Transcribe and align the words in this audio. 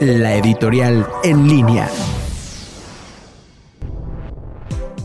la 0.00 0.36
editorial 0.36 1.06
en 1.22 1.48
línea. 1.48 1.88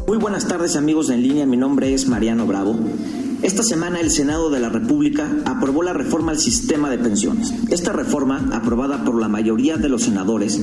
Muy 0.08 0.17
buenas 0.17 0.48
tardes 0.48 0.75
amigos 0.75 1.10
en 1.10 1.21
línea, 1.21 1.46
mi 1.46 1.58
nombre 1.58 1.94
es 1.94 2.08
Mariano 2.08 2.46
Bravo. 2.46 2.76
Esta 3.44 3.62
semana 3.62 4.00
el 4.00 4.10
Senado 4.10 4.50
de 4.50 4.60
la 4.60 4.70
República 4.70 5.29
aprobó 5.46 5.84
la 5.84 5.94
reforma 5.94 6.31
al 6.31 6.39
sistema 6.39 6.89
de 6.89 6.97
pensiones. 6.97 7.54
Esta 7.70 7.94
reforma, 7.94 8.50
aprobada 8.52 9.04
por 9.04 9.20
la 9.20 9.28
mayoría 9.28 9.78
de 9.78 9.89
los 9.89 10.04
senadores, 10.04 10.60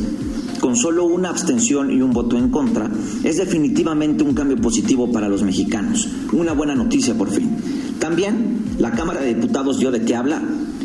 con 0.61 0.75
solo 0.75 1.05
una 1.05 1.31
abstención 1.31 1.93
y 1.93 2.03
un 2.03 2.13
voto 2.13 2.37
en 2.37 2.51
contra, 2.51 2.91
es 3.23 3.37
definitivamente 3.37 4.25
un 4.25 4.35
cambio 4.35 4.57
positivo 4.57 5.13
para 5.13 5.29
los 5.29 5.43
mexicanos. 5.43 6.09
Una 6.33 6.53
buena 6.53 6.75
noticia 6.75 7.15
por 7.15 7.31
fin. 7.31 7.57
También 8.01 8.65
la 8.79 8.91
Cámara 8.91 9.21
de 9.21 9.35
Diputados 9.35 9.79
dio 9.79 9.93
de 9.93 10.03
qué 10.03 10.17
habla 10.17 10.43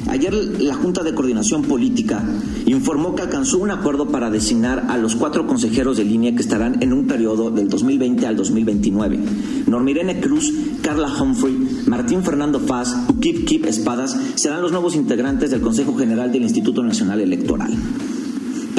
Ayer 0.08 0.34
la 0.34 0.74
Junta 0.74 1.04
de 1.04 1.14
Coordinación 1.14 1.64
Política 1.64 2.24
informó 2.66 3.16
que 3.16 3.22
alcanzó 3.24 3.58
un 3.60 3.72
acuerdo 3.72 4.08
para 4.08 4.30
designar 4.30 4.86
a 4.90 4.98
los 4.98 5.16
cuatro 5.16 5.48
consejeros 5.48 5.98
de 5.98 6.06
línea 6.06 6.34
que 6.34 6.42
estarán 6.42 6.82
en 6.82 6.94
un 6.94 7.08
periodo 7.08 7.52
del 7.52 7.70
2020 7.70 8.26
al 8.26 8.36
2029. 8.36 9.20
Normirene 9.68 10.20
Cruz, 10.20 10.52
Carla 10.82 11.12
Humphrey, 11.22 11.84
Martín 11.88 12.24
Fernando 12.24 12.60
Faz, 12.60 12.96
Ukip 13.10 13.46
Kip 13.46 13.66
Espadas 13.66 14.18
serán 14.36 14.62
los 14.62 14.72
nuevos 14.72 14.96
integrantes 14.96 15.52
del 15.52 15.62
Consejo 15.62 15.96
General 15.96 16.32
del 16.32 16.44
Instituto 16.44 16.84
Nacional 16.84 17.22
Electoral 17.22 17.72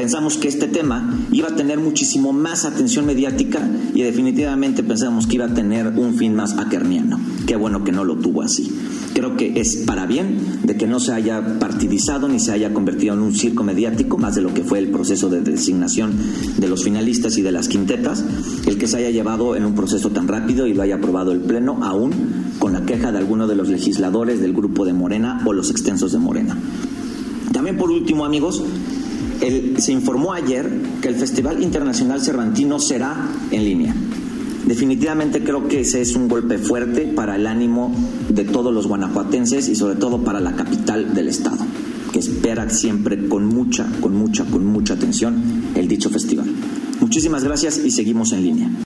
pensamos 0.00 0.38
que 0.38 0.48
este 0.48 0.66
tema 0.66 1.14
iba 1.30 1.48
a 1.48 1.54
tener 1.54 1.78
muchísimo 1.78 2.32
más 2.32 2.64
atención 2.64 3.04
mediática 3.04 3.68
y 3.95 4.00
definitivamente 4.00 4.82
pensamos 4.82 5.27
que 5.27 5.34
iba 5.34 5.45
a 5.45 5.52
tener 5.52 5.88
un 5.88 6.14
fin 6.14 6.34
más 6.34 6.56
akerniano. 6.56 7.20
Qué 7.46 7.54
bueno 7.54 7.84
que 7.84 7.92
no 7.92 8.02
lo 8.05 8.16
tuvo 8.16 8.41
así. 8.41 8.74
Creo 9.12 9.36
que 9.36 9.60
es 9.60 9.77
para 9.77 10.06
bien 10.06 10.38
de 10.62 10.78
que 10.78 10.86
no 10.86 11.00
se 11.00 11.12
haya 11.12 11.58
partidizado 11.58 12.28
ni 12.28 12.41
se 12.41 12.50
haya 12.50 12.72
convertido 12.72 13.12
en 13.12 13.20
un 13.20 13.34
circo 13.34 13.62
mediático, 13.62 14.16
más 14.16 14.34
de 14.36 14.41
lo 14.41 14.55
que 14.55 14.64
fue 14.64 14.78
el 14.78 14.88
proceso 14.88 15.28
de 15.28 15.42
designación 15.42 16.14
de 16.56 16.69
los 16.69 16.82
finalistas 16.82 17.36
y 17.36 17.42
de 17.42 17.52
las 17.52 17.69
quintetas, 17.69 18.25
el 18.66 18.78
que 18.78 18.86
se 18.86 18.97
haya 18.97 19.10
llevado 19.10 19.55
en 19.55 19.66
un 19.66 19.75
proceso 19.75 20.08
tan 20.08 20.28
rápido 20.28 20.66
y 20.66 20.72
lo 20.72 20.80
haya 20.80 20.94
aprobado 20.94 21.32
el 21.32 21.41
Pleno, 21.41 21.84
aún 21.84 22.12
con 22.58 22.72
la 22.72 22.86
queja 22.86 23.12
de 23.12 23.19
alguno 23.19 23.47
de 23.47 23.56
los 23.56 23.69
legisladores 23.69 24.41
del 24.41 24.55
grupo 24.55 24.86
de 24.86 24.94
Morena 24.94 25.42
o 25.44 25.53
los 25.53 25.70
extensos 25.70 26.12
de 26.12 26.19
Morena. 26.19 26.56
También 27.53 27.77
por 27.77 27.91
último, 27.91 28.25
amigos, 28.25 28.62
se 29.78 29.92
informó 29.92 30.32
ayer 30.32 30.70
que 31.00 31.08
el 31.08 31.14
Festival 31.14 31.62
Internacional 31.62 32.20
Cervantino 32.20 32.78
será 32.78 33.28
en 33.50 33.64
línea. 33.64 33.94
Definitivamente 34.66 35.42
creo 35.42 35.66
que 35.66 35.80
ese 35.80 36.00
es 36.00 36.14
un 36.14 36.28
golpe 36.28 36.58
fuerte 36.58 37.02
para 37.06 37.36
el 37.36 37.46
ánimo 37.46 37.94
de 38.28 38.44
todos 38.44 38.72
los 38.72 38.86
guanajuatenses 38.86 39.68
y 39.68 39.74
sobre 39.74 39.96
todo 39.96 40.22
para 40.22 40.38
la 40.38 40.54
capital 40.54 41.14
del 41.14 41.28
estado, 41.28 41.64
que 42.12 42.18
espera 42.18 42.68
siempre 42.70 43.26
con 43.26 43.46
mucha, 43.46 43.86
con 44.00 44.14
mucha, 44.14 44.44
con 44.44 44.64
mucha 44.66 44.94
atención 44.94 45.42
el 45.74 45.88
dicho 45.88 46.10
festival. 46.10 46.46
Muchísimas 47.00 47.42
gracias 47.42 47.78
y 47.84 47.91
seguimos 47.91 48.32
en 48.32 48.42
línea. 48.42 48.70